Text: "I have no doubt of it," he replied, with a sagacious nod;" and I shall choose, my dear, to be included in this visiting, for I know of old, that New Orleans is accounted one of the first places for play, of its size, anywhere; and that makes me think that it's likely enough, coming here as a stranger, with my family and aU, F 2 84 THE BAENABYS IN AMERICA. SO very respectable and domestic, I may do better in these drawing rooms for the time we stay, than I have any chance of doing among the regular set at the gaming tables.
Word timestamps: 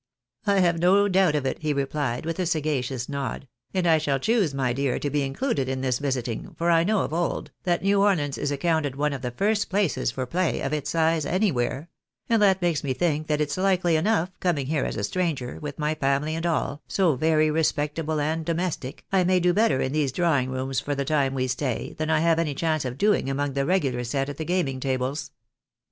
"I 0.47 0.61
have 0.61 0.79
no 0.79 1.07
doubt 1.07 1.35
of 1.35 1.45
it," 1.45 1.59
he 1.59 1.73
replied, 1.73 2.25
with 2.25 2.39
a 2.39 2.47
sagacious 2.47 3.07
nod;" 3.07 3.47
and 3.75 3.85
I 3.87 3.99
shall 3.99 4.17
choose, 4.17 4.51
my 4.51 4.73
dear, 4.73 4.97
to 4.97 5.11
be 5.11 5.21
included 5.21 5.69
in 5.69 5.81
this 5.81 5.99
visiting, 5.99 6.55
for 6.57 6.71
I 6.71 6.83
know 6.83 7.01
of 7.01 7.13
old, 7.13 7.51
that 7.65 7.83
New 7.83 8.01
Orleans 8.01 8.35
is 8.35 8.49
accounted 8.49 8.95
one 8.95 9.13
of 9.13 9.21
the 9.21 9.29
first 9.29 9.69
places 9.69 10.09
for 10.09 10.25
play, 10.25 10.59
of 10.61 10.73
its 10.73 10.89
size, 10.89 11.23
anywhere; 11.23 11.87
and 12.27 12.41
that 12.41 12.63
makes 12.63 12.83
me 12.83 12.95
think 12.95 13.27
that 13.27 13.39
it's 13.41 13.57
likely 13.57 13.95
enough, 13.95 14.31
coming 14.39 14.65
here 14.65 14.85
as 14.85 14.97
a 14.97 15.03
stranger, 15.03 15.59
with 15.61 15.77
my 15.77 15.93
family 15.93 16.33
and 16.33 16.47
aU, 16.47 16.49
F 16.49 16.61
2 16.61 16.63
84 16.63 16.63
THE 16.65 16.71
BAENABYS 16.71 16.71
IN 16.71 16.79
AMERICA. 16.79 16.93
SO 16.95 17.15
very 17.35 17.51
respectable 17.51 18.19
and 18.19 18.43
domestic, 18.43 19.05
I 19.11 19.23
may 19.23 19.39
do 19.39 19.53
better 19.53 19.81
in 19.81 19.91
these 19.91 20.11
drawing 20.11 20.49
rooms 20.49 20.79
for 20.79 20.95
the 20.95 21.05
time 21.05 21.35
we 21.35 21.45
stay, 21.45 21.93
than 21.99 22.09
I 22.09 22.21
have 22.21 22.39
any 22.39 22.55
chance 22.55 22.85
of 22.85 22.97
doing 22.97 23.29
among 23.29 23.53
the 23.53 23.67
regular 23.67 24.03
set 24.03 24.29
at 24.29 24.37
the 24.37 24.45
gaming 24.45 24.79
tables. 24.79 25.29